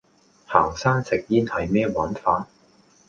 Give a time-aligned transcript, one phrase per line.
[0.47, 2.47] 行山食煙係咩玩法?